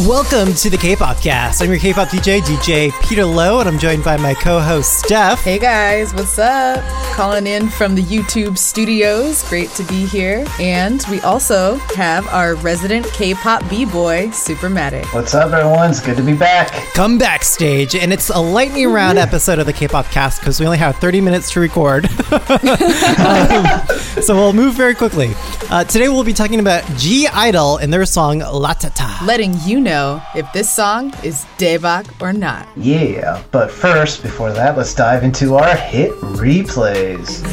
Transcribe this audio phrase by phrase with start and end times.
[0.00, 1.62] Welcome to the K-pop cast.
[1.62, 5.42] I'm your K-pop DJ, DJ Peter Lowe, and I'm joined by my co-host Steph.
[5.42, 6.84] Hey guys, what's up?
[7.14, 9.48] Calling in from the YouTube studios.
[9.48, 10.44] Great to be here.
[10.60, 15.06] And we also have our resident K-pop b-boy, Supermatic.
[15.14, 15.88] What's up, everyone?
[15.88, 16.72] It's good to be back.
[16.92, 20.76] Come backstage, and it's a lightning round episode of the K-pop cast because we only
[20.76, 22.04] have 30 minutes to record.
[22.04, 23.64] um,
[24.20, 25.30] so we'll move very quickly.
[25.70, 29.26] Uh, today we'll be talking about (G)I-DLE and their song Latata.
[29.26, 32.68] Letting you know if this song is Daebak or not.
[32.76, 37.44] Yeah, but first, before that, let's dive into our hit replays.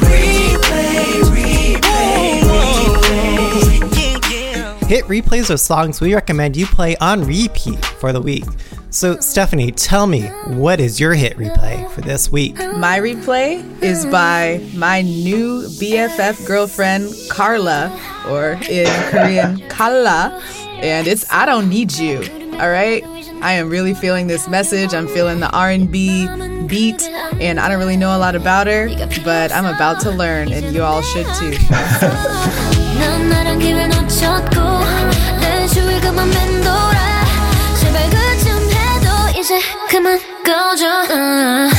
[4.86, 8.44] Hit replays are songs we recommend you play on repeat for the week.
[8.90, 12.56] So, Stephanie, tell me, what is your hit replay for this week?
[12.58, 17.98] My replay is by my new BFF girlfriend, Carla,
[18.28, 20.40] or in Korean, Kala,
[20.84, 22.18] and it's I Don't Need You.
[22.60, 23.02] All right?
[23.40, 24.92] I am really feeling this message.
[24.92, 26.28] I'm feeling the R&B
[26.66, 27.02] beat,
[27.40, 28.88] and I don't really know a lot about her,
[29.24, 31.56] but I'm about to learn, and you all should too.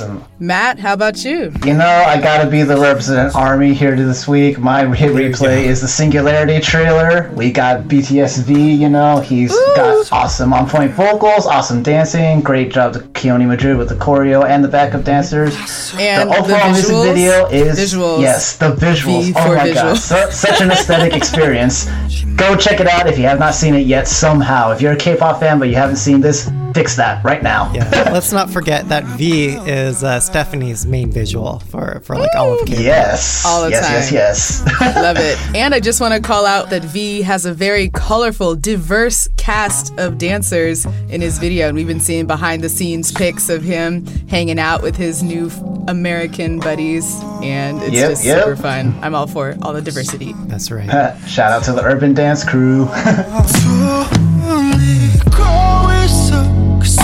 [0.00, 0.24] Awesome.
[0.38, 1.52] Matt, how about you?
[1.64, 4.58] You know, I gotta be the resident army here to this week.
[4.58, 7.30] My hit replay is the Singularity trailer.
[7.34, 12.94] We got BTSV, you know, he's got awesome on point vocals, awesome dancing, great job
[12.94, 15.54] to Keone Madrid with the choreo and the backup dancers.
[15.98, 17.04] And the overall music visuals?
[17.04, 18.20] video is Visuals.
[18.22, 19.24] yes, the visuals.
[19.24, 19.98] V oh for my god, visuals.
[19.98, 21.90] su- such an aesthetic experience.
[22.36, 24.08] Go check it out if you have not seen it yet.
[24.08, 27.72] Somehow, if you're a K-pop fan but you haven't seen this, fix that right now.
[27.72, 32.52] Yeah, let's not forget that V is uh, Stephanie's main visual for, for like all
[32.58, 32.82] of K-pop.
[32.82, 33.44] Yes.
[33.46, 34.14] All the yes, time.
[34.14, 34.80] yes, yes.
[34.96, 35.38] Love it.
[35.54, 39.92] And I just want to call out that V has a very colorful, diverse cast
[39.98, 41.68] of dancers in his video.
[41.68, 45.50] And we've been seeing behind the scenes pics of him hanging out with his new
[45.88, 47.20] American buddies.
[47.42, 48.44] And it's Yep, just yep.
[48.44, 48.94] super fun.
[49.02, 50.34] I'm all for all the diversity.
[50.46, 50.88] That's right.
[51.26, 52.88] Shout out to the Urban Dance crew.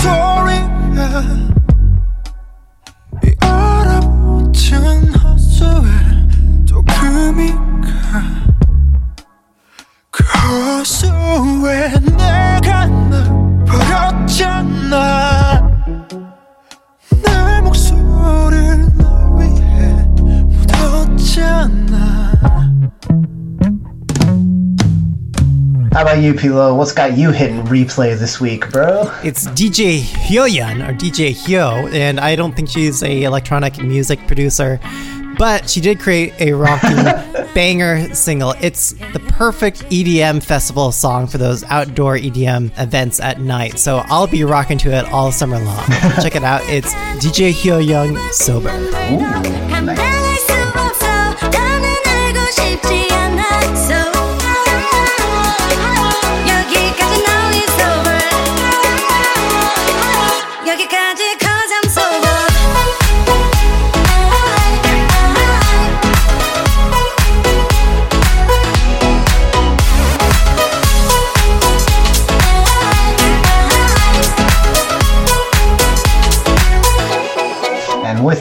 [0.07, 1.23] 소리가
[3.25, 5.91] 이 얼어붙은 헛소에
[6.69, 7.51] 또 금이
[7.83, 8.23] 가?
[10.11, 10.25] 그
[10.79, 15.66] 호수에 내가 널 버렸잖아
[25.97, 26.77] How about you, Pilo?
[26.77, 29.11] What's got you hitting replay this week, bro?
[29.25, 34.79] It's DJ Hyoyeon or DJ Hyo, and I don't think she's a electronic music producer,
[35.39, 36.97] but she did create a rocking
[37.55, 38.53] banger single.
[38.61, 43.79] It's the perfect EDM festival song for those outdoor EDM events at night.
[43.79, 45.87] So I'll be rocking to it all summer long.
[46.21, 46.61] Check it out.
[46.69, 46.93] It's
[47.25, 48.69] DJ Hyoyeon Sober.
[49.71, 50.16] 감당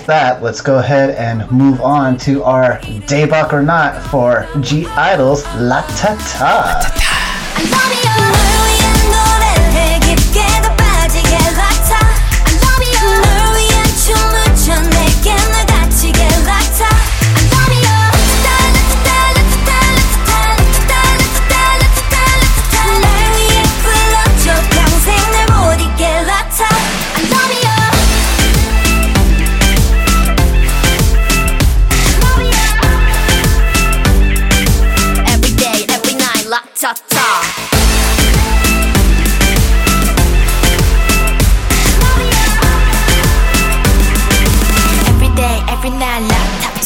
[0.05, 5.81] that, let's go ahead and move on to our Daebak or Not for (G)I-DLE's La
[5.81, 7.04] Ta Ta.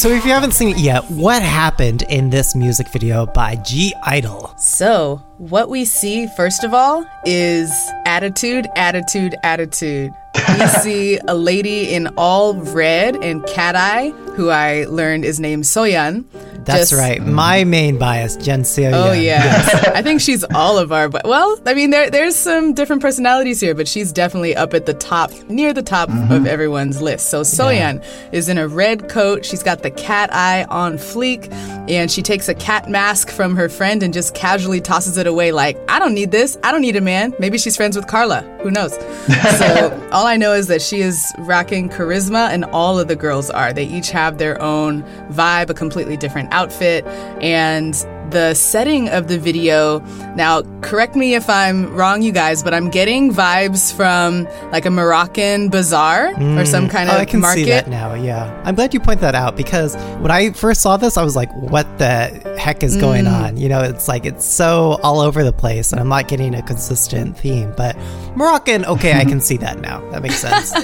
[0.10, 4.56] So if you haven't seen it yet, what happened in this music video by (G)I-DLE?
[4.58, 7.72] So, what we see, first of all, is
[8.08, 10.12] attitude, attitude, attitude.
[10.34, 15.66] we see a lady in all red and cat eye, who I learned is named
[15.66, 16.24] Soyeon.
[16.64, 17.22] That's Just- right.
[17.22, 21.10] My main bias, Jen Seo Oh yeah, I think she's all of our.
[21.10, 24.86] But well, I mean, there there's some different personalities here, but she's definitely up at
[24.86, 26.32] the top, near the top mm-hmm.
[26.32, 27.30] of everyone's list.
[27.30, 29.44] So Soyeon is in a red coat.
[29.44, 31.52] She's got the cat eye on fleek,
[31.90, 35.52] and she takes a cat mask from her friend and just casually tosses it away,
[35.52, 36.58] like I don't need this.
[36.64, 37.34] I don't need a man.
[37.40, 38.42] Maybe she's friends with Carla.
[38.62, 38.94] Who knows?
[39.58, 43.50] so all I know is that she is rocking charisma, and all of the girls
[43.50, 43.74] are.
[43.74, 47.06] They each have their own vibe, a completely different outfit,
[47.42, 47.96] and
[48.32, 50.00] the setting of the video.
[50.36, 54.90] Now, correct me if I'm wrong, you guys, but I'm getting vibes from like a
[54.92, 57.64] Moroccan bazaar or some kind Oh, of I can market.
[57.66, 58.14] see that now.
[58.14, 61.36] Yeah, I'm glad you point that out because when I first saw this, I was
[61.36, 63.44] like, "What the heck is going Mm.
[63.44, 66.54] on?" You know, it's like it's so all over the place, and I'm not getting
[66.56, 67.74] a consistent theme.
[67.76, 67.96] But
[68.36, 70.00] Moroccan, okay, I can see that now.
[70.12, 70.72] That makes sense.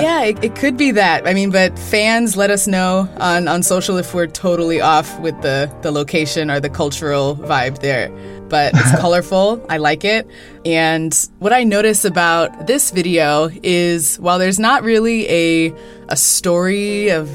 [0.00, 1.26] yeah, it, it could be that.
[1.26, 5.40] I mean, but fans, let us know on, on social if we're totally off with
[5.42, 8.08] the, the location or the cultural vibe there.
[8.48, 9.62] But it's colorful.
[9.68, 10.26] I like it.
[10.64, 15.74] And what I notice about this video is while there's not really a
[16.08, 17.28] a story of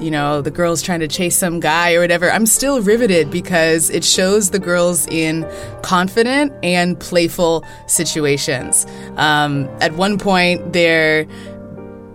[0.00, 3.88] you know, the girls trying to chase some guy or whatever, I'm still riveted because
[3.88, 5.46] it shows the girls in
[5.82, 8.86] confident and playful situations.
[9.16, 11.26] Um, at one point, they're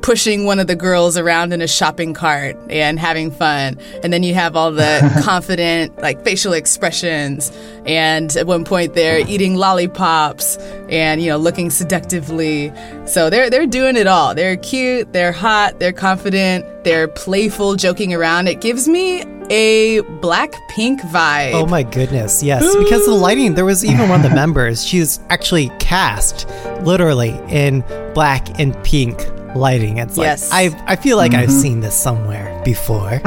[0.01, 3.77] pushing one of the girls around in a shopping cart and having fun.
[4.03, 7.51] And then you have all the confident, like facial expressions.
[7.85, 10.57] And at one point they're eating lollipops
[10.89, 12.71] and, you know, looking seductively.
[13.05, 14.35] So they're, they're doing it all.
[14.35, 18.47] They're cute, they're hot, they're confident, they're playful, joking around.
[18.47, 21.53] It gives me a black pink vibe.
[21.53, 22.63] Oh my goodness, yes.
[22.77, 24.85] Because of the lighting, there was even one of the members.
[24.85, 26.47] She's actually cast
[26.81, 27.83] literally in
[28.13, 29.19] black and pink
[29.55, 29.97] lighting.
[29.97, 30.49] It's like Yes.
[30.51, 31.59] I I feel like I've mm-hmm.
[31.59, 33.21] seen this somewhere before.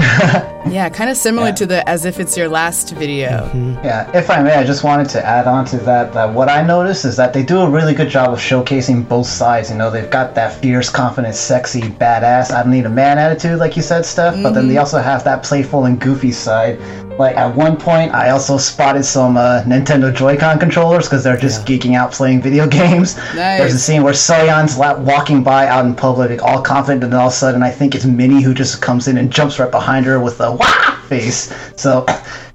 [0.68, 3.28] yeah, kind of similar to the As If It's Your Last video.
[3.28, 3.84] Mm-hmm.
[3.84, 6.62] Yeah, if I may, I just wanted to add on to that that what I
[6.62, 9.70] noticed is that they do a really good job of showcasing both sides.
[9.70, 13.58] You know, they've got that fierce, confident, sexy, badass, I don't need a man attitude,
[13.58, 14.80] like you said, Steph, but then they mm-hmm.
[14.80, 16.78] also have that playful and goofy side.
[17.18, 21.64] Like at one point, I also spotted some uh, Nintendo Joy-Con controllers because they're just
[21.64, 23.14] geeking out playing video games.
[23.34, 27.28] There's a scene where Soyeon's walking by out in public, all confident, and then all
[27.28, 30.06] of a sudden, I think it's Minnie who just comes in and jumps right behind
[30.06, 31.54] her with a wah face.
[31.76, 32.04] So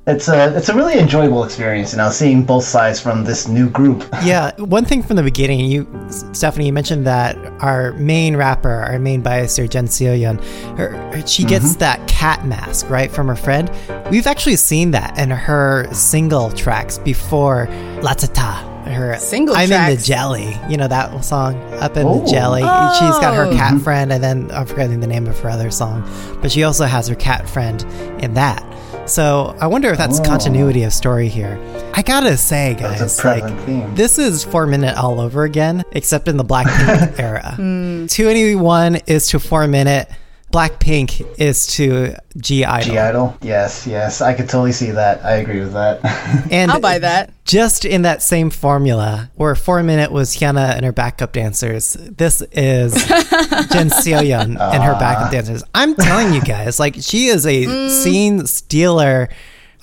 [0.09, 3.69] it's a it's a really enjoyable experience, you know, seeing both sides from this new
[3.69, 4.03] group.
[4.23, 5.87] yeah, one thing from the beginning, you,
[6.33, 10.43] Stephanie, you mentioned that our main rapper, our main bias here, Jeon Soyeon,
[10.77, 11.79] her, her- she gets mm-hmm.
[11.79, 13.69] that cat mask right from her friend.
[14.09, 17.67] We've actually seen that in her single tracks before
[18.01, 18.67] Latata.
[18.89, 20.57] Her Single I'm in the jelly.
[20.67, 22.21] You know that song, Up in Oh.
[22.21, 22.61] the Jelly.
[22.61, 23.55] She's got her Oh.
[23.55, 26.09] cat friend, and then I'm forgetting the name of her other song,
[26.41, 27.85] but she also has her cat friend
[28.19, 28.63] in that.
[29.09, 31.59] So I wonder if that's continuity of story here.
[31.95, 33.93] I gotta say, guys, like theme.
[33.95, 37.55] this is four minute all over again, except in the Blackpink era.
[37.57, 40.09] 2NE1 is to four minute.
[40.51, 42.83] Blackpink is to (G)I-DLE.
[42.83, 45.23] G Idol, yes, yes, I could totally see that.
[45.23, 45.99] I agree with that.
[46.51, 47.31] And I'll buy that.
[47.45, 52.41] just in that same formula, where four minute was Hyuna and her backup dancers, this
[52.51, 55.31] is Jeon Soyeon and her backup ah.
[55.31, 55.63] dancers.
[55.75, 57.89] I'm telling you guys, like she is a mm.
[57.89, 59.29] scene stealer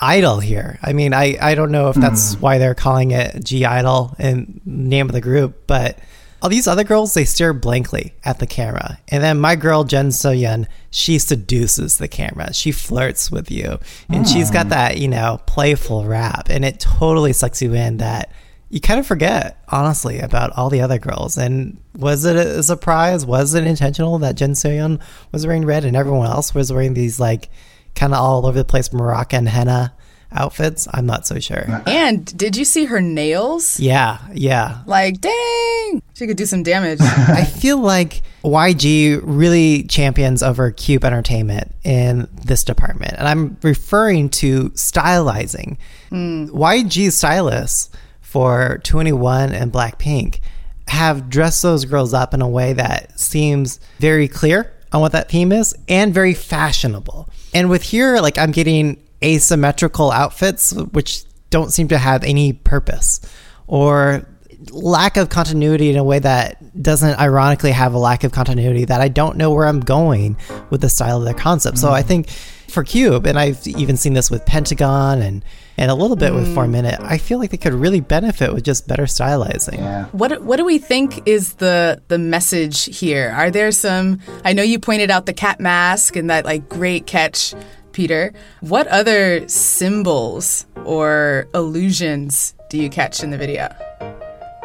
[0.01, 0.79] idol here.
[0.83, 2.41] I mean, I, I don't know if that's mm.
[2.41, 5.99] why they're calling it (G)I-DLE and name of the group, but
[6.47, 9.01] all these other girls, they stare blankly at the camera.
[9.09, 12.55] And then my girl, Jeon Soyeon, she seduces the camera.
[12.55, 13.81] She flirts with you.
[14.09, 14.71] And she's got hmm.
[14.71, 16.49] that, you know, playful rap.
[16.49, 18.31] And it totally sucks you in that
[18.69, 21.37] you kind of forget, honestly, about all the other girls.
[21.37, 23.27] And was it a surprise?
[23.27, 27.19] Was it intentional that Jeon Soyeon was wearing red and everyone else was wearing these,
[27.19, 27.51] like,
[27.97, 29.93] kind of all over the place Moroccan henna
[30.33, 30.89] outfits?
[30.93, 31.83] I'm not so sure.
[31.87, 33.79] And did you see her nails?
[33.81, 34.83] Yeah, yeah.
[34.87, 37.01] Like, dang, she could do some damage.
[37.03, 43.15] I feel like YG really champions over Cube Entertainment in this department.
[43.19, 45.79] And I'm referring to stylizing.
[46.11, 46.47] Hmm.
[46.47, 47.91] YG stylists
[48.21, 50.41] for 21 and Blackpink
[50.89, 55.29] have dressed those girls up in a way that seems very clear on what that
[55.29, 57.29] theme is and very fashionable.
[57.55, 63.21] And with here, like I'm getting asymmetrical outfits, which don't seem to have any purpose
[63.67, 64.27] or
[64.71, 69.01] lack of continuity in a way that doesn't ironically have a lack of continuity that
[69.01, 70.37] I don't know where I'm going
[70.71, 71.79] with the style of their concept.
[71.79, 75.45] So I think for Cube, and I've even seen this with Pentagon and
[75.79, 76.37] and a little bit Mm.
[76.37, 76.99] with Four Minute.
[77.03, 79.77] I feel like they could really benefit with just better stylizing.
[79.79, 80.07] Yeah.
[80.13, 83.31] What what do we think is the the message here?
[83.37, 87.07] Are there some I know you pointed out the cat mask and that like great
[87.07, 87.55] catch,
[87.97, 88.31] Peter.
[88.61, 93.75] What other symbols or illusions do you catch in the video?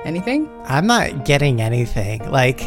[0.04, 0.50] Anything?
[0.66, 2.30] I'm not getting anything.
[2.30, 2.60] Like,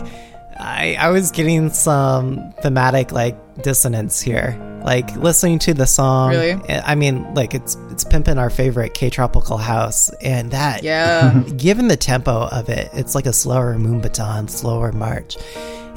[0.59, 4.59] I I was getting some thematic like dissonance here.
[4.83, 6.30] Like listening to the song.
[6.30, 6.59] Really?
[6.68, 11.42] I mean, like it's it's pimping our favorite K tropical house, and that Yeah.
[11.59, 15.37] given the tempo of it, it's like a slower moombahton, slower march.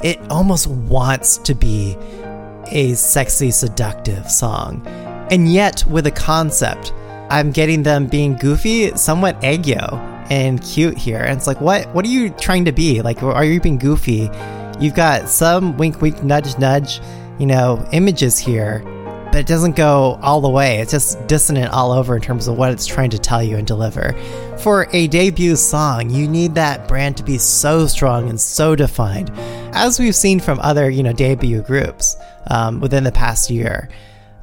[0.02, 1.96] It almost wants to be
[2.70, 4.86] a sexy, seductive song.
[5.30, 6.92] And yet, with a concept,
[7.30, 9.98] I'm getting them being goofy, somewhat aegyo
[10.30, 11.20] and cute here.
[11.20, 13.02] And it's like, what what are you trying to be?
[13.02, 14.30] Like, are you being goofy?
[14.80, 17.00] You've got some wink, wink, nudge, nudge,
[17.38, 18.82] you know, images here,
[19.26, 20.78] but it doesn't go all the way.
[20.78, 23.66] It's just dissonant all over in terms of what it's trying to tell you and
[23.66, 24.14] deliver.
[24.58, 29.30] For a debut song, you need that brand to be so strong and so defined,
[29.74, 32.16] as we've seen from other, you know, debut groups
[32.48, 33.88] um, within the past year.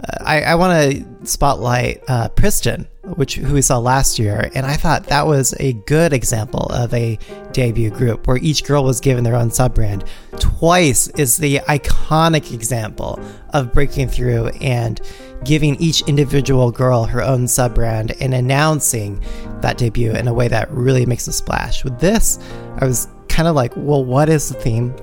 [0.03, 4.65] Uh, I, I want to spotlight uh, Pristin, which who we saw last year, and
[4.65, 7.17] I thought that was a good example of a
[7.51, 10.03] debut group where each girl was given their own sub brand.
[10.39, 13.19] Twice is the iconic example
[13.53, 14.99] of breaking through and
[15.43, 19.23] giving each individual girl her own sub brand and announcing
[19.61, 21.83] that debut in a way that really makes a splash.
[21.83, 22.39] With this,
[22.79, 24.93] I was kind of like, well, what is the theme?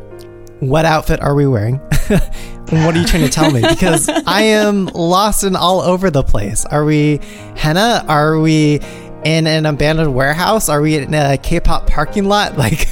[0.63, 1.77] What outfit are we wearing?
[2.69, 3.63] what are you trying to tell me?
[3.69, 6.65] Because I am lost and all over the place.
[6.67, 7.19] Are we
[7.57, 8.05] henna?
[8.07, 8.79] Are we
[9.25, 10.69] in an abandoned warehouse?
[10.69, 12.57] Are we in a K-pop parking lot?
[12.63, 12.87] Like,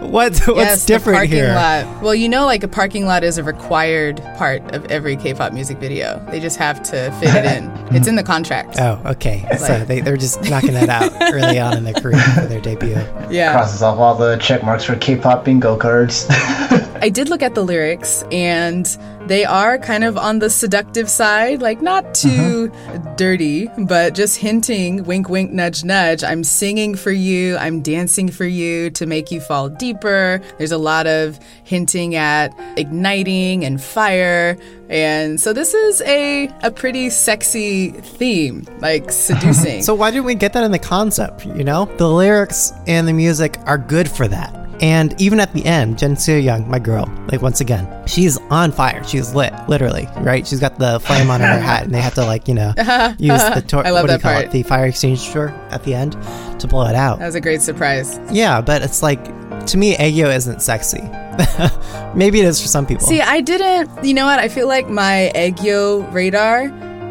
[0.00, 1.54] what, what's yes, the different parking here?
[1.54, 2.02] lot.
[2.02, 5.76] Well, you know, like a parking lot is a required part of every K-pop music
[5.76, 6.24] video.
[6.30, 7.70] They just have to fit it in.
[7.92, 8.76] It's in the contract.
[8.78, 9.44] Oh, okay.
[9.58, 12.96] so they, they're just knocking that out early on in their career for their debut.
[13.28, 13.52] Yeah.
[13.52, 16.26] Crosses off all the check marks for K-pop bingo cards.
[16.30, 18.86] I did look at the lyrics and
[19.26, 23.16] they are kind of on the seductive side, like not too mm-hmm.
[23.16, 26.24] dirty, but just hinting wink, wink, nudge, nudge.
[26.24, 30.40] I'm singing for you, I'm dancing for you to make you fall deeper.
[30.58, 34.58] There's a lot of hinting at igniting and fire.
[34.88, 39.82] And so this is a, a pretty sexy theme, like seducing.
[39.82, 41.46] So why didn't we get that in the concept?
[41.46, 44.61] You know, the lyrics and the music are good for that.
[44.82, 49.04] And even at the end, Jeon Soyeon, my girl, like once again, she's on fire.
[49.04, 50.44] She's lit, literally, right?
[50.44, 52.74] She's got the flame on her hat, and they have to like you know
[53.18, 54.46] use the tor- what do you call part.
[54.46, 54.50] it?
[54.50, 56.12] The fire extinguisher at the end
[56.60, 57.20] to blow it out.
[57.20, 58.18] that was a great surprise.
[58.32, 59.22] Yeah, but it's like
[59.66, 61.02] to me, Aegyo isn't sexy.
[62.16, 63.06] Maybe it is for some people.
[63.06, 64.04] See, I didn't.
[64.04, 64.40] You know what?
[64.40, 66.64] I feel like my Aegyo radar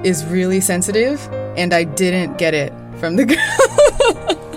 [0.06, 1.26] is really sensitive,
[1.56, 4.48] and I didn't get it from the girl.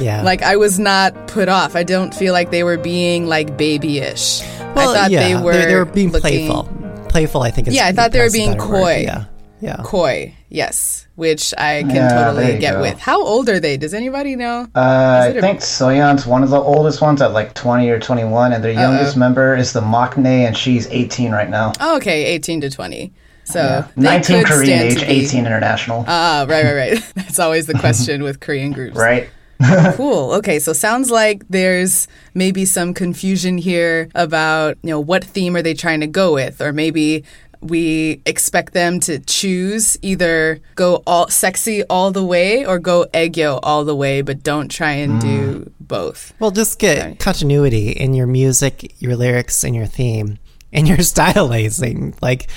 [0.00, 1.76] Yeah, like I was not put off.
[1.76, 4.40] I don't feel like they were being like babyish.
[4.74, 5.52] well, I thought yeah, they were.
[5.52, 6.64] They, they were being looking playful.
[7.08, 7.68] Playful, I think.
[7.68, 8.82] Is Yeah, I thought they were being better word.
[8.82, 8.96] coy.
[9.04, 9.24] Yeah,
[9.60, 9.76] yeah.
[9.84, 12.80] Coy, yes, which I can Yeah, totally get go.
[12.82, 12.98] with.
[12.98, 13.76] How old are they?
[13.76, 14.68] Does anybody know?
[14.74, 17.88] Uh, I Is it a- think Soyeon's one of the oldest ones at like 20
[17.90, 21.72] or 21, and their youngest member is the Maknae, and she's 18 right now.
[21.80, 23.12] Oh, okay, eighteen to twenty.
[23.44, 23.86] So Yeah.
[23.96, 26.04] 19 Korean age, be- 18 international.
[26.06, 27.02] Ah, right, right, right.
[27.14, 28.94] That's always the question with Korean groups.
[28.98, 29.30] right?
[29.96, 30.32] Cool.
[30.34, 35.62] Okay, so sounds like there's maybe some confusion here about, you know, what theme are
[35.62, 37.24] they trying to go with or maybe
[37.60, 43.58] we expect them to choose either go all sexy all the way or go aegyo
[43.62, 45.72] all the way, but don't try and do mm.
[45.80, 46.32] both.
[46.38, 47.14] Well, just get Sorry.
[47.16, 50.38] continuity in your music, your lyrics, and your theme,
[50.72, 52.20] and your stylizing.
[52.22, 52.48] Like,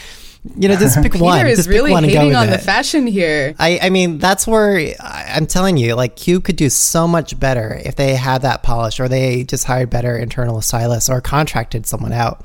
[0.58, 1.38] you know, just pick one.
[1.38, 2.52] Peter is just really pick one and go hating on it.
[2.52, 3.54] the fashion here.
[3.60, 7.40] I, I mean, that's where I- I'm telling you, like, Cube could do so much
[7.40, 11.86] better if they had that polish, or they just hired better internal stylists, or contracted
[11.86, 12.44] someone out.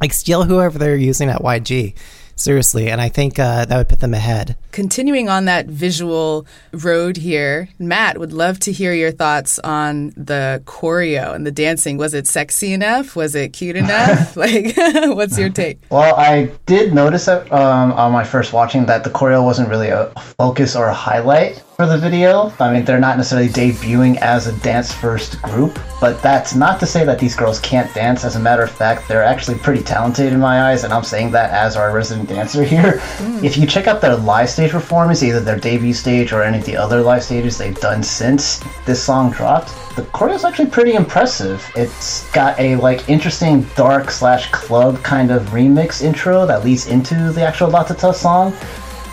[0.00, 1.94] Like, steal whoever they're using at YG,
[2.36, 4.56] seriously, and I think uh, that would put them ahead.
[4.72, 10.62] Continuing on that visual road here, Matt would love to hear your thoughts on the
[10.64, 11.96] choreo and the dancing.
[11.96, 13.14] Was it sexy enough?
[13.14, 14.36] Was it cute enough?
[14.44, 15.78] like, what's your take?
[15.90, 19.88] Well, I did notice that um, on my first watching that the choreo wasn't really
[19.88, 20.06] a
[20.38, 21.62] focus or a highlight.
[21.76, 22.52] For the video.
[22.60, 26.86] I mean, they're not necessarily debuting as a dance first group, but that's not to
[26.86, 28.24] say that these girls can't dance.
[28.24, 31.32] As a matter of fact, they're actually pretty talented in my eyes, and I'm saying
[31.32, 33.00] that as our resident dancer here.
[33.18, 33.42] Mm.
[33.42, 36.64] If you check out their live stage performance, either their debut stage or any of
[36.64, 40.94] the other live stages they've done since this song dropped, the choreo is actually pretty
[40.94, 41.68] impressive.
[41.74, 47.32] It's got a like interesting dark slash club kind of remix intro that leads into
[47.32, 48.54] the actual Latata song.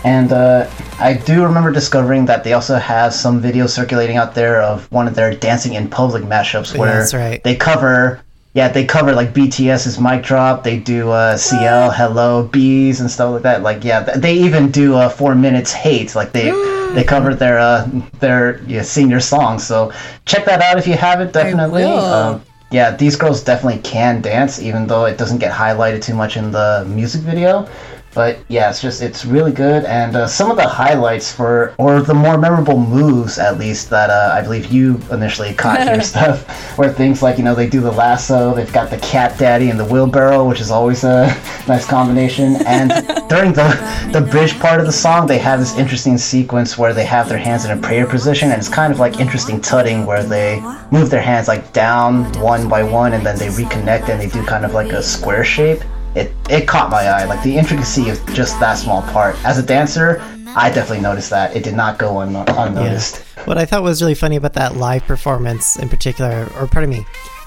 [0.04, 0.68] And uh,
[0.98, 5.06] I do remember discovering that they also have some videos circulating out there of one
[5.06, 7.42] of their dancing in public mashups where that's right.
[7.44, 8.20] they cover,
[8.54, 10.64] yeah, they cover like BTS's mic drop.
[10.64, 13.62] They do uh, CL, Hello, Bees, and stuff like that.
[13.62, 16.16] Like, yeah, they even do uh, Four Minutes Hate.
[16.16, 16.50] Like they
[16.94, 19.60] they covered their uh, their yeah, senior song.
[19.60, 19.92] So
[20.26, 21.32] check that out if you haven't.
[21.32, 21.84] Definitely.
[21.84, 22.42] Um,
[22.72, 26.50] yeah, these girls definitely can dance, even though it doesn't get highlighted too much in
[26.50, 27.68] the music video.
[28.14, 32.02] But yeah, it's just it's really good, and uh, some of the highlights for or
[32.02, 36.46] the more memorable moves, at least that uh, I believe you initially caught here stuff,
[36.76, 39.80] where things like you know they do the lasso, they've got the cat daddy and
[39.80, 41.26] the wheelbarrow, which is always a
[41.68, 42.56] nice combination.
[42.66, 42.90] And
[43.30, 47.06] during the the bridge part of the song, they have this interesting sequence where they
[47.06, 50.22] have their hands in a prayer position, and it's kind of like interesting tutting where
[50.22, 54.28] they move their hands like down one by one, and then they reconnect and they
[54.28, 55.82] do kind of like a square shape
[56.14, 59.62] it it caught my eye like the intricacy of just that small part as a
[59.62, 60.20] dancer
[60.54, 63.16] i definitely noticed that it did not go un- unnoticed
[63.46, 67.04] What I thought was really funny about that live performance in particular, or pardon me,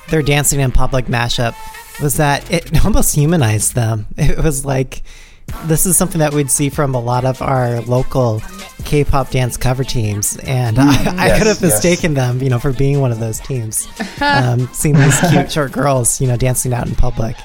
[0.09, 1.55] their dancing in public mashup,
[2.01, 4.05] was that it almost humanized them.
[4.17, 5.03] It was like
[5.65, 8.41] this is something that we'd see from a lot of our local
[8.83, 11.61] K-pop dance cover teams, and I, I Mm, yes, could have yes.
[11.61, 13.87] mistaken them, you know, for being one of those teams.
[14.21, 17.37] um, seeing these cute short girls, you know, dancing out in public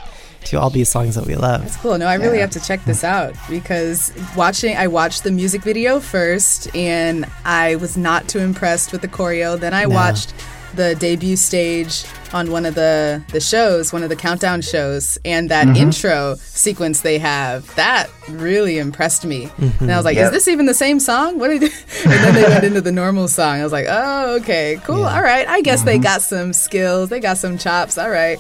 [0.44, 1.62] to all these songs that we love.
[1.62, 1.99] That's cool.
[1.99, 2.42] No, I really Yeah.
[2.42, 7.76] have to check this out because watching, I watched the music video first and I
[7.76, 9.59] was not too impressed with the choreo.
[9.59, 9.94] Then I No.
[9.94, 10.32] watched
[10.75, 15.50] the debut stage on one of the the shows, one of the countdown shows, and
[15.50, 15.76] that mm-hmm.
[15.76, 19.44] intro sequence they have that really impressed me.
[19.44, 19.87] And I mm-hmm.
[19.88, 20.26] was like, Yep.
[20.26, 21.38] "Is this even the same song?
[21.38, 21.62] What did?"
[22.04, 23.61] and then they went into the normal song.
[23.61, 25.00] I was like, "Oh, okay, cool.
[25.00, 25.16] Yeah.
[25.16, 25.47] All right.
[25.49, 26.04] I guess they mm-hmm.
[26.04, 27.09] got some skills.
[27.09, 27.99] They got some chops.
[27.99, 28.38] All right."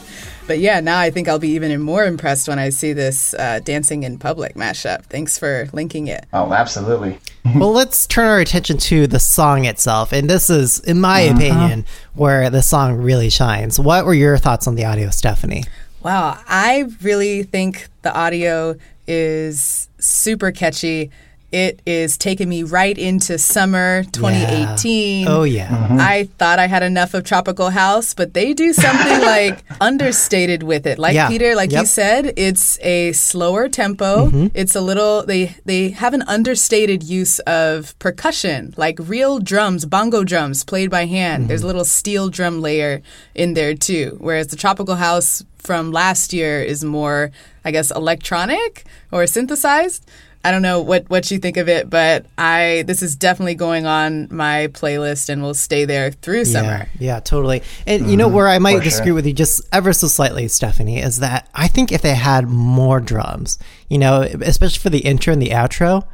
[0.50, 3.60] But yeah, now I think I'll be even more impressed when I see this uh,
[3.62, 5.04] dancing in public mashup.
[5.04, 6.26] Thanks for linking it.
[6.32, 7.20] oh absolutely
[7.54, 10.12] well, let's turn our attention to the song itself.
[10.12, 13.78] And this is, in my opinion, where the song really shines.
[13.78, 15.62] What were your thoughts on the audio, Stephanie?
[16.02, 18.74] Wow, I really think the audio
[19.06, 21.12] is super catchy.
[21.52, 25.26] It is taking me right into summer 2018.
[25.26, 25.68] Oh, yeah.
[25.68, 25.96] Mm-hmm.
[25.98, 30.86] I thought I had enough of Tropical House, but they do something like understated with
[30.86, 30.98] it.
[30.98, 31.28] Like Yeah.
[31.28, 31.80] Peter, like Yep.
[31.80, 34.26] you said, it's a slower tempo.
[34.26, 34.46] Mm-hmm.
[34.54, 40.22] It's a little they they have an understated use of percussion, like real drums, bongo
[40.22, 41.48] drums played by hand.
[41.48, 41.66] There's a mm-hmm.
[41.68, 43.02] little steel drum layer
[43.34, 44.16] in there too.
[44.20, 47.30] Whereas the Tropical House from last year is more,
[47.64, 50.08] I guess, electronic or synthesized.
[50.42, 53.84] I don't know what, what you think of it, but I this is definitely going
[53.84, 56.88] on my playlist and will stay there through summer.
[56.98, 57.62] Yeah, yeah, totally.
[57.86, 58.36] And you know mm-hmm.
[58.36, 59.14] where I might disagree sure.
[59.16, 63.00] with you just ever so slightly, Stephanie, is that I think if they had more
[63.00, 66.06] drums, you know, especially for the intro and the outro,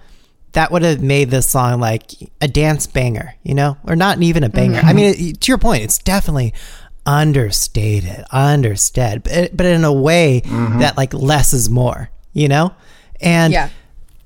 [0.52, 2.10] that would have made this song like
[2.40, 4.78] a dance banger, you know, or not even a banger.
[4.78, 4.96] I mm-hmm.
[4.96, 6.52] mean, to your point, it's definitely
[7.04, 10.80] understated, understated, but, but in a way mm-hmm.
[10.80, 12.74] that like less is more, you know,
[13.20, 13.68] and Yeah.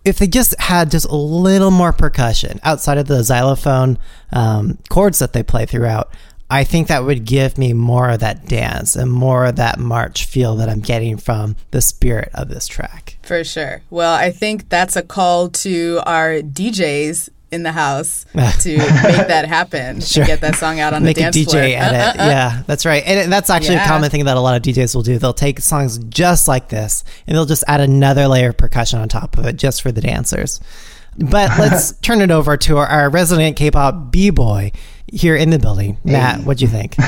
[0.04, 3.98] If they just had just a little more percussion outside of the xylophone
[4.32, 6.12] um, chords that they play throughout,
[6.50, 10.24] I think that would give me more of that dance and more of that march
[10.24, 13.18] feel that I'm getting from the spirit of this track.
[13.22, 13.82] For sure.
[13.88, 18.24] Well, I think that's a call to our DJs in the house
[18.60, 20.24] to make that happen Sure.
[20.24, 21.62] get that song out on Make the a dance DJ floor.
[21.62, 22.16] edit.
[22.16, 23.02] yeah, that's right.
[23.04, 25.18] And that's actually a common thing that a lot of DJs will do.
[25.18, 29.08] They'll take songs just like this and they'll just add another layer of percussion on
[29.08, 30.60] top of it just for the dancers.
[31.18, 34.72] But let's turn it over to our, our resident K-pop b-boy
[35.12, 35.98] here in the building.
[36.04, 36.96] Matt, what do you think?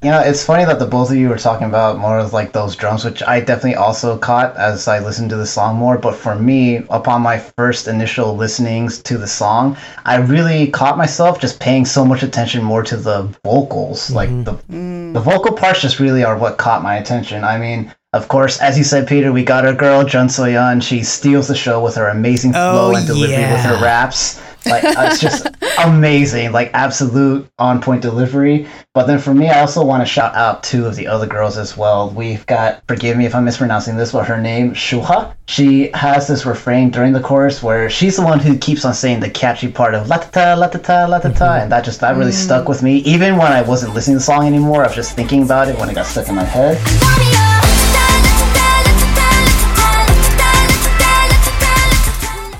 [0.00, 2.52] You know, it's funny that the both of you were talking about more of like
[2.52, 5.98] those drums, which I definitely also caught as I listened to the song more.
[5.98, 11.40] But for me, upon my first initial listenings to the song, I really caught myself
[11.40, 14.10] just paying so much attention more to the vocals.
[14.10, 15.12] Like mm-hmm.
[15.12, 17.42] the the vocal parts just really are what caught my attention.
[17.42, 20.82] I mean, of course, as you said, Peter, we got our girl Jeon Soyeon.
[20.82, 24.42] She steals the show with her amazing flow Oh, and delivery with her raps.
[24.66, 25.46] Like uh, it's just
[25.84, 28.66] amazing, like absolute on point delivery.
[28.92, 31.56] But then for me, I also want to shout out two of the other girls
[31.56, 32.10] as well.
[32.10, 35.34] We've got, forgive me if I'm mispronouncing this, but her name Shuhua.
[35.46, 39.20] She has this refrain during the chorus where she's the one who keeps on saying
[39.20, 41.84] the catchy part of la ta ta la ta ta la ta ta, and that
[41.84, 42.96] just that really stuck with me.
[42.98, 45.78] Even when I wasn't listening to the song anymore, I was just thinking about it
[45.78, 47.47] when it got stuck in my head.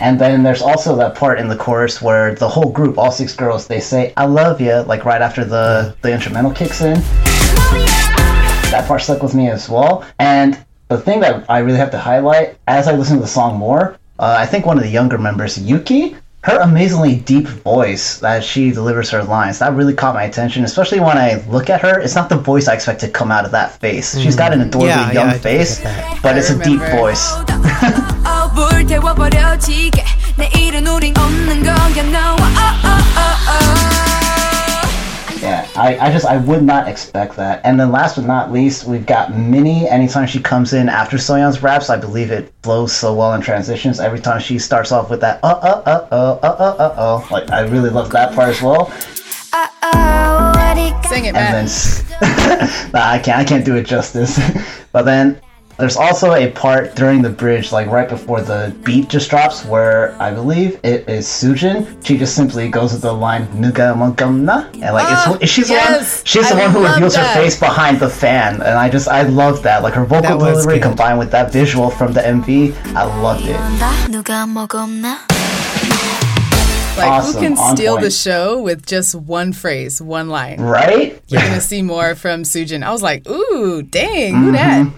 [0.00, 3.34] And then there's also that part in the chorus where the whole group, all six
[3.34, 6.94] girls, they say "I love you" like right after the the instrumental kicks in.
[8.70, 10.04] That part stuck with me as well.
[10.18, 10.58] And
[10.88, 13.98] the thing that I really have to highlight as I listen to the song more,
[14.18, 18.70] uh, I think one of the younger members, Yuqi, her amazingly deep voice that she
[18.70, 21.98] delivers her lines, that really caught my attention, especially when I look at her.
[21.98, 24.18] It's not the voice I expect to come out of that face.
[24.18, 25.80] She's got an adorably Yeah, yeah, young I do face,
[26.22, 27.34] but I it's a deep voice.
[30.38, 31.74] 내일은 우린 없는 거야
[32.10, 32.36] no
[35.42, 37.60] Yeah, I, I just I would not expect that.
[37.64, 39.88] And then last but not least, we've got Minnie.
[39.88, 44.00] Anytime she comes in after Soyeon's raps, I believe it flows so well in transitions.
[44.00, 47.28] Every time she starts off with that uh uh uh uh uh uh uh oh,
[47.30, 48.92] like I really love that part as well.
[49.52, 51.54] Uh oh, Sing it, man.
[51.54, 54.40] And then, nah, I can't I can't do it justice.
[54.92, 55.40] but then
[55.78, 60.20] there's also a part during the bridge, like right before the beat just drops, where
[60.20, 62.04] I believe it is Sujin.
[62.04, 66.00] She just simply goes with the line "nuga magamna," and like it's, she's yes, the
[66.00, 67.36] one she's the one who reveals that.
[67.36, 69.84] her face behind the fan, and I just I love that.
[69.84, 70.82] Like her vocal delivery good.
[70.82, 73.54] combined with that visual from the MV, I loved it.
[76.98, 78.04] Like awesome, who can steal point.
[78.04, 80.60] the show with just one phrase, one line?
[80.60, 81.22] Right?
[81.28, 81.48] You're yeah.
[81.50, 82.82] gonna see more from Sujin.
[82.82, 84.44] I was like, ooh, dang, mm-hmm.
[84.44, 84.92] who that?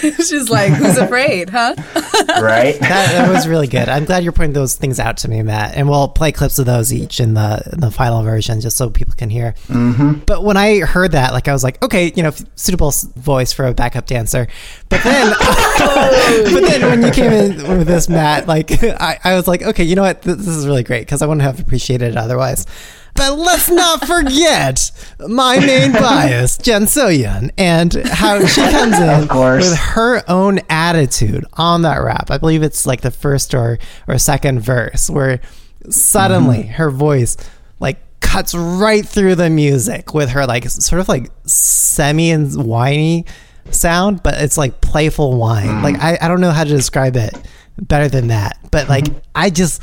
[0.16, 1.74] She's like, who's afraid, huh?
[2.40, 2.78] right.
[2.78, 3.88] That, that, was really good.
[3.88, 5.74] I'm glad you're pointing those things out to me, Matt.
[5.74, 8.88] And we'll play clips of those each in the in the final version, just so
[8.88, 9.54] people can hear.
[9.66, 10.20] Mm-hmm.
[10.26, 13.66] But when I heard that, like, I was like, okay, you know, suitable voice for
[13.66, 14.46] a backup dancer.
[14.88, 15.30] But then,
[15.78, 17.78] but then when you came in oh.
[17.78, 20.22] with this, Matt, like, I, I was like, okay, you know what?
[20.22, 22.66] This, this is really great because I wouldn't have appreciated it otherwise.
[23.20, 24.90] But let's not forget
[25.28, 31.82] my main bias, Jeon Soyeon, and how she comes in with her own attitude on
[31.82, 32.30] that rap.
[32.30, 33.78] I believe it's like the first or
[34.08, 35.40] or second verse where
[35.90, 36.72] suddenly Mm-hmm.
[36.72, 37.36] her voice
[37.78, 43.26] like cuts right through the music with her like sort of like semi and whiny
[43.70, 45.66] sound, but it's like playful whine.
[45.68, 45.82] Mm.
[45.82, 47.34] Like I, I don't know how to describe it
[47.78, 48.56] better than that.
[48.70, 49.18] But like Mm-hmm.
[49.34, 49.82] I just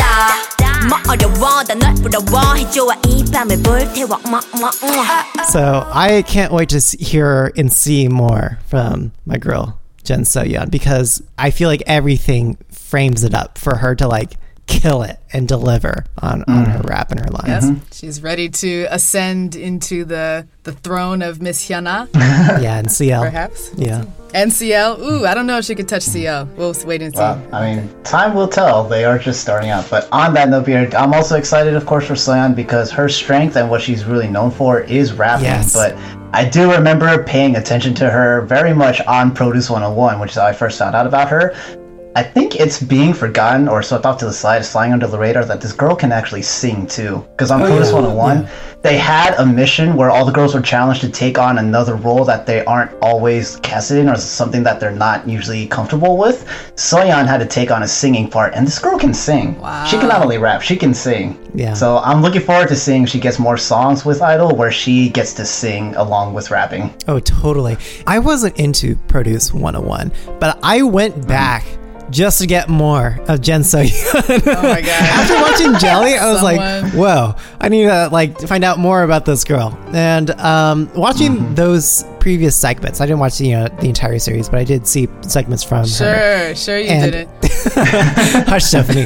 [5.51, 11.21] So I can't wait to hear and see more from my girl Jeon Soyeon because
[11.37, 14.33] I feel like everything frames it up for her to like
[14.67, 16.87] kill it and deliver on, on her mm-hmm.
[16.87, 17.69] rap and her lines.
[17.69, 17.97] Yes.
[17.97, 22.09] She's ready to ascend into the the throne of Miss Hyuna.
[22.61, 23.23] yeah, and CL.
[23.23, 23.71] Perhaps.
[23.75, 24.05] Yeah.
[24.33, 25.01] And CL.
[25.01, 26.47] Ooh, I don't know if she could touch CL.
[26.55, 27.19] We'll wait and see.
[27.19, 28.83] Well, I mean, time will tell.
[28.83, 29.89] They are just starting out.
[29.89, 33.57] But on that note, Beard, I'm also excited, of course, for Soyeon because her strength
[33.57, 35.45] and what she's really known for is rapping.
[35.45, 35.73] Yes.
[35.73, 35.95] But
[36.33, 40.45] I do remember paying attention to her very much on Produce 101, which is how
[40.45, 41.53] I first found out about her.
[42.13, 45.45] I think it's being forgotten or swept off to the side, flying under the radar,
[45.45, 47.25] that this girl can actually sing too.
[47.31, 48.49] Because on Produce 101,
[48.81, 52.25] they had a mission where all the girls were challenged to take on another role
[52.25, 56.45] that they aren't always casted in or something that they're not usually comfortable with.
[56.75, 59.53] Soyeon had to take on a singing part, and this girl can sing.
[59.87, 61.39] She can not only rap, she can sing.
[61.55, 61.73] Yeah.
[61.73, 65.09] So I'm looking forward to seeing if she gets more songs with Idol where she
[65.09, 66.93] gets to sing along with rapping.
[67.07, 67.77] Oh, totally.
[68.05, 71.65] I wasn't into Produce 101, but I went back
[72.11, 73.91] just to get more of Jeon Soyeon.
[74.61, 74.89] Oh my god.
[74.89, 79.25] After watching Jelly, I was like, "Whoa, I need to like find out more about
[79.25, 81.55] this girl." And um, watching Mm-hmm.
[81.55, 84.85] those previous segments, I didn't watch the, you know, the entire series, but I did
[84.85, 85.85] see segments from her.
[85.87, 87.50] Sure, sure you And- didn't.
[88.47, 89.05] Hush, Stephanie.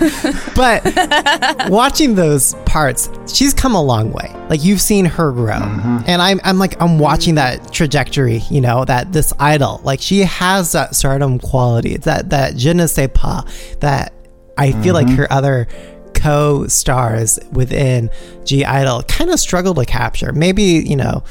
[0.55, 4.33] But watching those parts, she's come a long way.
[4.49, 5.99] Like you've seen her grow, mm-hmm.
[6.07, 8.37] and I'm I'm like I'm watching that trajectory.
[8.49, 12.87] You know that this idol, like she has that stardom quality, that that je ne
[12.87, 13.43] sais pas,
[13.79, 14.13] that
[14.57, 15.15] I feel like mm-hmm.
[15.15, 15.67] her other
[16.13, 18.09] co-stars within
[18.45, 20.31] (G)I-DLE kind of struggle to capture.
[20.31, 21.23] Maybe you know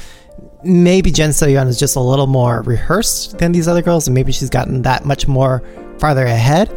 [0.65, 4.31] maybe Jeon Soyeon is just a little more rehearsed than these other girls, and maybe
[4.31, 5.63] she's gotten that much more
[5.99, 6.69] farther ahead.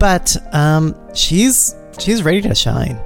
[0.00, 2.96] But um, she's she's ready to shine.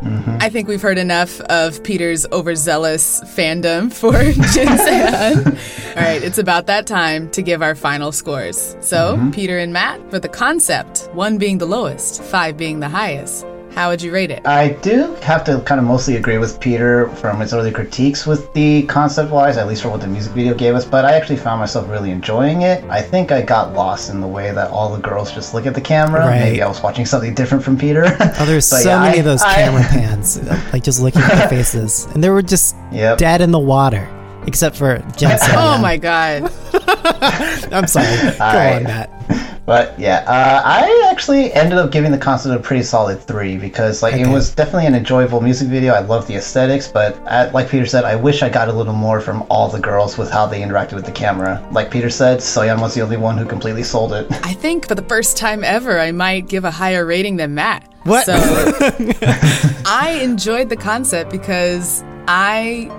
[0.40, 4.12] I think we've heard enough of Peter's overzealous fandom for
[4.52, 5.96] Jin Seon.
[5.96, 8.76] All right, it's about that time to give our final scores.
[8.80, 13.44] So, Peter and Matt, for the concept, one being the lowest, five being the highest.
[13.74, 14.46] How would you rate it?
[14.46, 18.52] I do have to kind of mostly agree with Peter from his early critiques with
[18.52, 21.38] the concept wise, at least for what the music video gave us, but I actually
[21.38, 22.84] found myself really enjoying it.
[22.84, 25.74] I think I got lost in the way that all the girls just look at
[25.74, 26.20] the camera.
[26.20, 26.38] Right.
[26.38, 28.04] Maybe I was watching something different from Peter.
[28.38, 30.40] Oh, there's so yeah, many I- of those I- camera pans,
[30.72, 33.18] like just looking at their faces, and they were just Yep.
[33.18, 34.08] dead in the water,
[34.46, 35.76] except for Jeon Soyeon.
[35.76, 36.52] Oh my god.
[37.72, 38.06] I'm sorry.
[38.30, 39.10] Go I- on, Matt.
[39.66, 44.02] But yeah, uh, I actually ended up giving the concept a pretty solid three because
[44.02, 45.94] like it was definitely an enjoyable music video.
[45.94, 48.92] I love the aesthetics, but uh like Peter said, I wish I got a little
[48.92, 51.66] more from all the girls with how they interacted with the camera.
[51.72, 54.26] Like Peter said, Soyeon was the only one who completely sold it.
[54.44, 57.90] I think for the first time ever, I might give a higher rating than Matt.
[58.02, 58.26] What?
[58.26, 58.34] So
[59.86, 62.90] I enjoyed the concept because I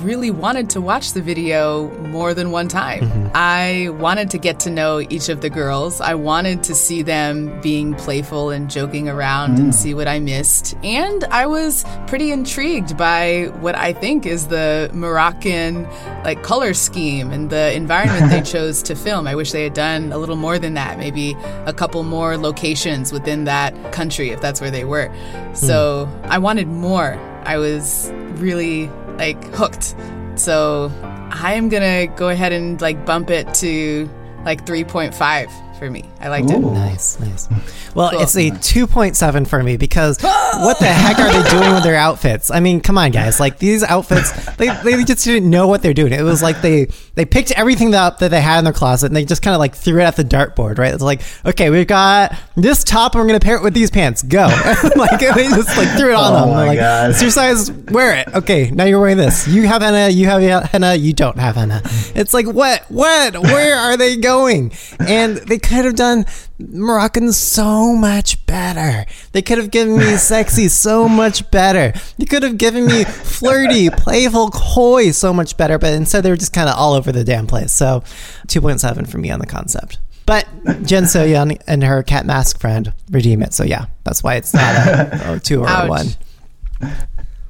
[0.00, 3.00] really wanted to watch the video more than one time.
[3.00, 3.28] Mm-hmm.
[3.34, 6.00] I wanted to get to know each of the girls.
[6.00, 9.74] I wanted to see them being playful and joking around and mm.
[9.74, 10.74] see what I missed.
[10.82, 15.84] And I was pretty intrigued by what I think is the Moroccan
[16.24, 19.26] like color scheme and the environment they chose to film.
[19.26, 20.98] I wish they had done a little more than that.
[20.98, 21.34] Maybe
[21.66, 25.08] a couple more locations within that country if that's where they were.
[25.08, 25.54] Hmm.
[25.54, 27.18] So I wanted more.
[27.44, 29.94] I was really like hooked.
[30.36, 30.90] So
[31.30, 34.08] I am gonna go ahead and like bump it to
[34.44, 35.50] like 3.5
[35.82, 36.04] for me.
[36.20, 36.60] I liked it.
[36.60, 37.48] Nice, nice.
[37.94, 38.20] Well, Cool.
[38.22, 42.50] it's a 2.7 for me because what the heck are they doing with their outfits?
[42.50, 43.38] I mean, come on, guys.
[43.38, 46.14] Like these outfits, they, they just didn't know what they're doing.
[46.14, 49.16] It was like they they picked everything up that they had in their closet and
[49.16, 50.94] they just kind of like threw it at the dartboard, right?
[50.94, 54.22] It's like, okay, we've got this top and we're gonna pair it with these pants.
[54.22, 54.46] Go.
[54.96, 56.48] like they just like threw it on Oh them.
[56.54, 57.10] my like, God.
[57.10, 58.28] it's your size, wear it.
[58.34, 59.46] Okay, now you're wearing this.
[59.46, 61.82] You have henna, you have henna, you don't have henna.
[62.14, 62.86] It's like, what?
[62.88, 63.34] What?
[63.36, 64.72] Where are they going?
[64.98, 66.26] And they could have done
[66.58, 69.06] Moroccan so much better.
[69.32, 71.92] They could have given me sexy so much better.
[72.18, 76.36] You could have given me flirty, playful, coy so much better, but instead they were
[76.36, 77.72] just kind of all over the damn place.
[77.72, 78.00] So
[78.48, 79.98] 2.7 for me on the concept.
[80.26, 83.54] But Jeon Soyeon and her cat mask friend redeem it.
[83.54, 85.86] So yeah, that's why it's not a, a two or Ouch.
[85.86, 86.06] a one.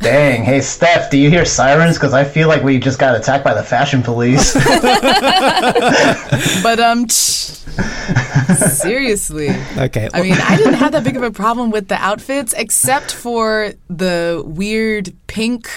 [0.02, 1.96] Dang, hey Steph, do you hear sirens?
[1.96, 4.54] Because I feel like we just got attacked by the fashion police.
[6.62, 9.48] But um seriously.
[9.78, 10.08] Okay.
[10.12, 13.72] I mean, I didn't have that big of a problem with the outfits except for
[13.88, 15.68] the weird pink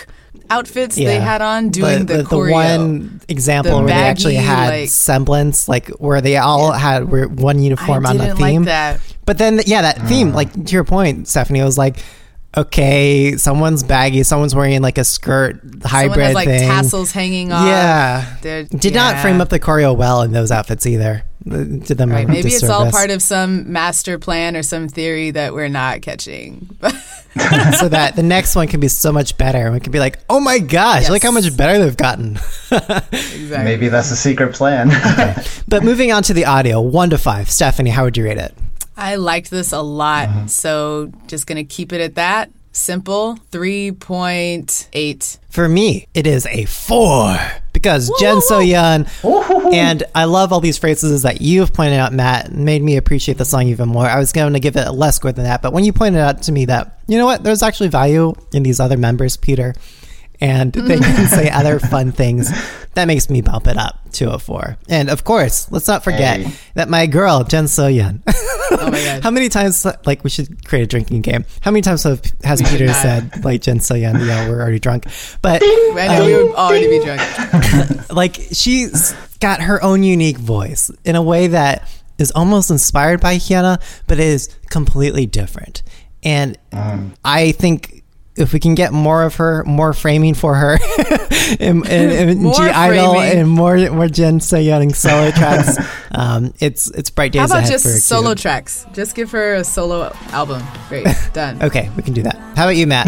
[0.50, 2.52] outfits they had on doing the, the, choreo.
[2.52, 7.10] one example The where they actually had like- semblance, like where they all had
[7.40, 8.62] one uniform I on the didn't theme.
[8.64, 9.00] like that.
[9.26, 11.98] But then, yeah, that theme, like to your point, Stephanie, was like,
[12.58, 16.68] okay, someone's baggy, someone's wearing like a skirt hybrid Someone has like thing.
[16.70, 17.66] tassels hanging off.
[17.68, 18.36] Yeah.
[18.42, 21.24] They're- Did not frame up the choreo well in those outfits either.
[21.48, 25.30] Did them Right, a maybe it's all part of some master plan or some theory
[25.30, 26.68] that we're not catching.
[27.78, 29.72] so that the next one can be so much better.
[29.72, 32.38] We can be like, oh my gosh, look how much better they've gotten.
[32.72, 33.58] exactly.
[33.64, 34.90] Maybe that's a secret plan.
[35.68, 37.50] But moving on to the audio, one to five.
[37.50, 38.56] Stephanie, how would you rate it?
[38.98, 40.48] I liked this a lot, Mm-hmm.
[40.48, 42.52] so just gonna keep it at that.
[42.72, 45.38] Simple, three point eight.
[45.50, 47.38] For me, it is a four
[47.72, 52.82] because Jeon Soyeon, and I love all these phrases that you've pointed out, Matt, made
[52.82, 54.06] me appreciate the song even more.
[54.06, 56.20] I was going to give it a less score than that, but when you pointed
[56.20, 59.74] out to me that you know what, there's actually value in these other members, Peter,
[60.42, 62.50] and they can say other fun things,
[62.94, 64.78] that makes me bump it up to a oh four.
[64.90, 66.56] And of course, let's not forget Hey.
[66.76, 68.22] that my girl Jeon Soyeon.
[68.72, 69.24] Oh my god.
[69.24, 71.46] How many times, like, we should create a drinking game?
[71.62, 75.06] How many times have, has Peter said, like, Jeon Soyeon, yeah, we're already drunk,
[75.42, 77.22] but I know we would um, already be drunk.
[78.12, 83.36] like she's got her own unique voice in a way that is almost inspired by
[83.36, 85.84] Hyuna, but is completely different.
[86.24, 86.58] And
[87.24, 87.95] I think
[88.36, 90.78] if we can get more of her, more framing for her,
[91.60, 95.78] in, in, in More (G)I-DLE and more more Jeon Soyeon solo tracks,
[96.12, 98.42] um, it's it's bright days How about ahead just for solo too.
[98.42, 98.86] tracks?
[98.94, 100.64] Just give her a solo album.
[100.90, 101.62] Great, done.
[101.62, 102.36] Okay, we can do that.
[102.56, 103.08] How about you, Matt?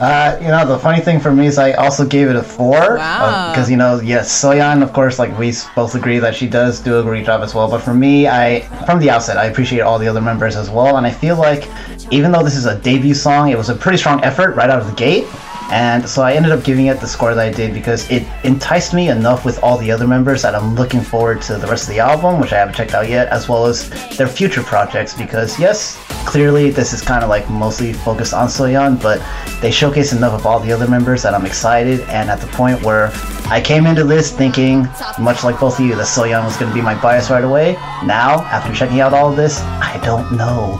[0.00, 2.96] Uh, you know, the funny thing for me is I also gave it a four.
[2.96, 3.50] Wow.
[3.50, 7.00] Because, you know, yes, Soyeon, of course, like we both agree that she does do
[7.00, 7.70] a great job as well.
[7.70, 10.98] But for me, I, from the outset, I appreciate all the other members as well.
[10.98, 11.66] And I feel like
[12.12, 14.80] even though this is a debut song, it was a pretty strong effort right out
[14.80, 15.26] of the gate.
[15.72, 18.94] And so I ended up giving it the score that I did because it enticed
[18.94, 21.94] me enough with all the other members that I'm looking forward to the rest of
[21.94, 25.12] the album, which I haven't checked out yet, as well as their future projects.
[25.12, 29.20] Because yes, clearly this is kind of like mostly focused on Soyeon, but
[29.60, 31.98] they showcase enough of all the other members that I'm excited.
[32.02, 33.10] And at the point where
[33.46, 34.86] I came into this thinking,
[35.18, 37.72] much like both of you, that Soyeon was going to be my bias right away.
[38.04, 40.78] Now, after checking out all of this, I don't know.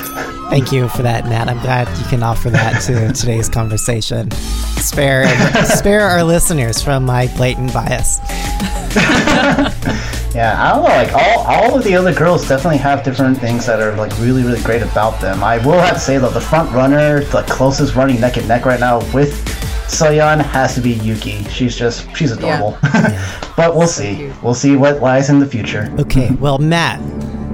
[0.56, 1.50] Thank you for that, Nat.
[1.50, 4.30] I'm glad you can offer that to today's conversation.
[4.30, 5.26] Spare
[5.66, 8.20] spare our listeners from my blatant bias.
[10.34, 10.88] Yeah, I don't know.
[10.90, 14.42] Like all, all of the other girls definitely have different things that are like really,
[14.42, 15.42] really great about them.
[15.42, 18.66] I will have to say though, the front runner, the closest running neck and neck
[18.66, 19.32] right now with
[19.88, 21.48] Soyeon has to be Yuqi.
[21.48, 22.76] She's just she's adorable.
[23.56, 24.30] but we'll see.
[24.42, 25.90] We'll see what lies in the future.
[26.00, 27.00] Okay, well, Matt,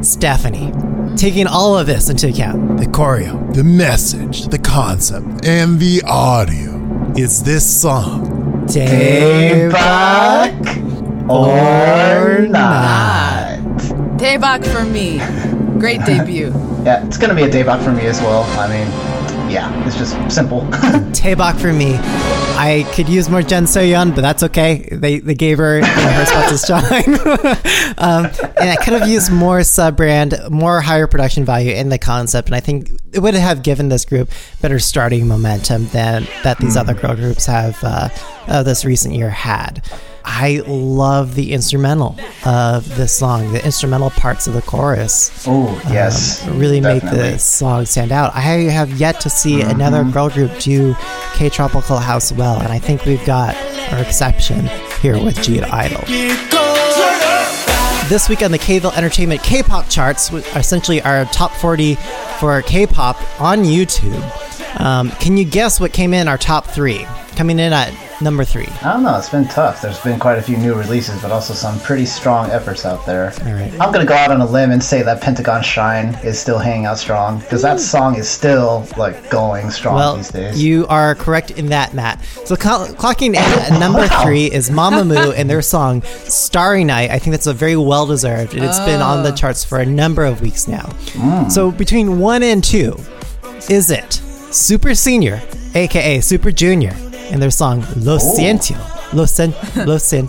[0.04, 0.72] Stephanie,
[1.16, 7.12] taking all of this into account, The choreo, the message, the concept, and the audio
[7.16, 8.66] is this song.
[8.68, 10.52] Hey, back
[11.28, 13.58] or not?
[14.18, 15.18] Daebak for me.
[15.78, 16.52] Great debut.
[16.82, 18.42] Yeah, it's gonna be a debut for me as well.
[18.58, 18.88] I mean,
[19.52, 20.62] yeah, it's just simple.
[21.12, 21.96] Daebak for me.
[22.56, 24.88] I could use more Jeon Soyeon, but that's okay.
[24.90, 27.94] They they gave her you know, her spot to shine.
[27.98, 31.98] um, and I could have used more sub brand, more higher production value in the
[31.98, 34.30] concept, and I think it would have given this group
[34.62, 38.08] better starting momentum than that these other girl groups have uh,
[38.46, 39.86] uh, this recent year had.
[40.24, 43.52] I love the instrumental of this song.
[43.52, 47.32] The instrumental parts of the chorus oh yes, um, really make definitely.
[47.32, 48.34] the song stand out.
[48.34, 49.70] I have yet to see mm-hmm.
[49.70, 50.94] another girl group do
[51.34, 53.54] K Tropical House well, and I think we've got
[53.92, 54.66] our exception
[55.00, 56.72] here with (G)I-DLE.
[58.08, 61.94] This week on the Kville Entertainment K-pop charts, essentially our top 40
[62.38, 64.20] for K-pop on YouTube.
[64.78, 67.06] Um, can you guess what came in our top three?
[67.36, 68.66] Coming in at number three.
[68.82, 69.16] I don't know.
[69.16, 69.80] It's been tough.
[69.80, 73.32] There's been quite a few new releases, but also some pretty strong efforts out there.
[73.46, 73.72] All right.
[73.80, 76.84] I'm gonna go out on a limb and say that Pentagon Shine is still hanging
[76.84, 80.62] out strong because that song is still like going strong Well, these days.
[80.62, 82.22] you are correct in that, Matt.
[82.44, 87.18] So cl- clocking in at number three is Mamamoo and their song "Starry Night." I
[87.18, 90.26] think that's a very well deserved, and it's been on the charts for a number
[90.26, 90.86] of weeks now.
[91.48, 92.94] So between one and two,
[93.70, 94.20] is it
[94.52, 95.40] Super Senior,
[95.74, 96.92] aka Super Junior,
[97.30, 98.76] and their song "Lo Siento"?
[99.14, 99.52] Lo, sen-
[99.86, 100.26] lo, sen-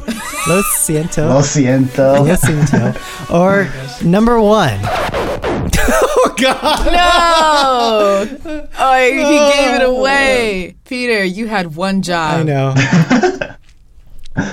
[0.47, 1.29] lo siento.
[1.29, 2.25] Lo siento.
[2.25, 3.31] Lo siento.
[3.31, 3.69] Or
[4.05, 4.77] number one.
[4.83, 6.85] oh God!
[6.91, 8.69] No!
[8.77, 10.75] Oh, he gave it away.
[10.83, 12.39] Peter, you had one job.
[12.39, 12.75] I know.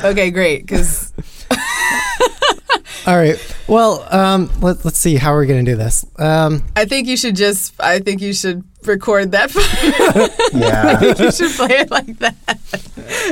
[0.05, 0.67] Okay, great.
[0.67, 1.11] Because
[3.07, 3.37] All right.
[3.67, 6.05] Well, um, let, let's see how we're gonna do this.
[6.19, 9.51] Um, I think you should just, I think you should record that.
[10.53, 11.01] Yeah.
[11.01, 12.35] you should play it like that.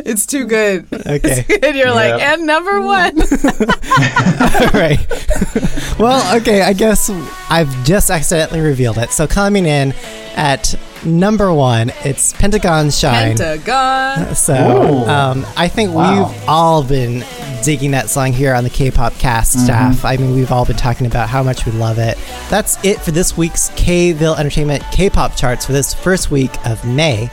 [0.05, 0.87] It's too good.
[0.93, 1.45] Okay.
[1.63, 3.21] and you're like, and number one.
[3.21, 4.99] all right.
[5.99, 6.63] well, okay.
[6.63, 7.11] I guess
[7.51, 9.11] I've just accidentally revealed it.
[9.11, 9.93] So coming in
[10.37, 13.37] at number one, it's Pentagon Shine.
[13.37, 14.35] Pentagon.
[14.35, 14.55] So
[15.09, 16.29] um, I think Wow.
[16.29, 17.23] we've all been
[17.63, 19.65] digging that song here on the K-pop cast Mm-hmm.
[19.65, 20.05] staff.
[20.05, 22.19] I mean, we've all been talking about how much we love it.
[22.51, 27.27] That's it for this week's Kville Entertainment K-pop charts for this first week of May.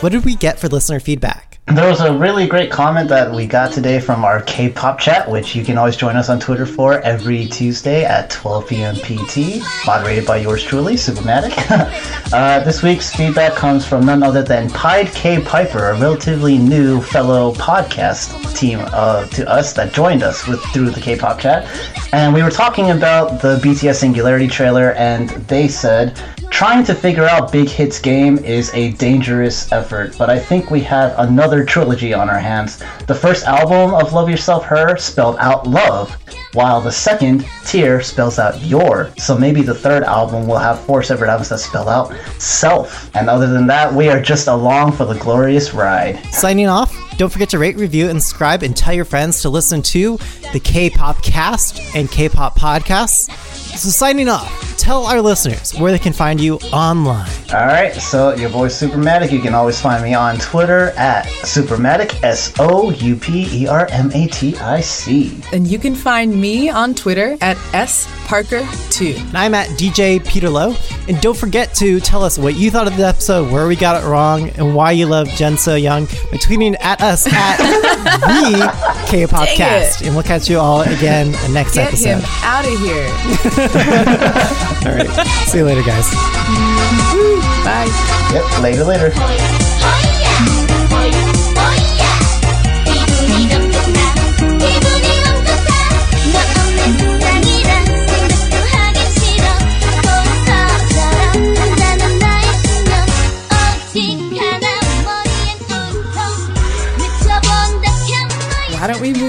[0.00, 1.43] What did we get for listener feedback?
[1.66, 5.56] There was a really great comment that we got today from our K-pop chat, which
[5.56, 8.94] you can always join us on Twitter for every Tuesday at 12 p.m.
[8.96, 11.54] PT, moderated by yours truly, Soupermatic.
[12.34, 17.00] uh, this week's feedback comes from none other than Pied K Piper, a relatively new
[17.00, 21.66] fellow podcast team uh, to us that joined us with through the K-pop chat,
[22.12, 26.20] and we were talking about the BTS Singularity trailer, and they said.
[26.50, 30.80] Trying to figure out Big Hit's game is a dangerous effort, but I think we
[30.82, 32.82] have another trilogy on our hands.
[33.06, 36.16] The first album of Love Yourself Her spelled out love,
[36.52, 39.10] while the second, Tear, spells out your.
[39.18, 43.14] So maybe the third album will have four separate albums that spell out self.
[43.16, 46.24] And other than that, we are just along for the glorious ride.
[46.32, 46.96] Signing off.
[47.16, 50.18] Don't forget to rate, review, and subscribe, and tell your friends to listen to
[50.52, 53.30] the K-pop cast and K-pop podcasts.
[53.76, 54.73] So signing off.
[54.84, 57.30] Tell our listeners where they can find you online.
[57.50, 62.52] Alright, so your boy Soupermatic, you can always find me on Twitter at Soupermatic, S
[62.58, 65.40] O U P E R M A T I C.
[65.54, 69.18] And you can find me on Twitter at S Parker2.
[69.28, 70.76] And I'm at DJ Peter Lowe.
[71.08, 74.02] And don't forget to tell us what you thought of the episode, where we got
[74.02, 77.56] it wrong, and why you love Jeon Soyeon by tweeting at us at
[78.04, 80.02] the K-pop Dang cast.
[80.02, 82.20] And we'll catch you all again next Get episode.
[82.20, 83.08] him out of here.
[84.84, 85.26] All right.
[85.48, 86.10] See you later, guys.
[87.64, 87.88] Bye.
[88.32, 88.62] Yep.
[88.62, 89.63] Later, later.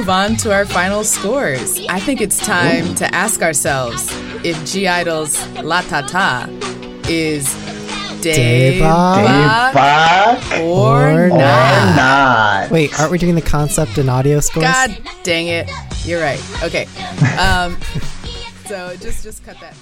[0.06, 1.84] Move on to our final scores?
[1.90, 4.08] I think it's time to ask ourselves
[4.46, 6.48] if (G)I-DLE's La Ta Ta
[7.10, 7.48] is
[8.22, 9.74] Daebak.
[9.74, 11.96] Daebak or Or or not.
[11.96, 12.70] not?
[12.70, 14.68] Wait, aren't we doing the concept and audio scores?
[14.68, 15.72] God dang it.
[16.04, 16.40] You're right.
[16.62, 16.86] Okay.
[17.40, 17.76] Um,
[18.68, 19.74] so just just cut that.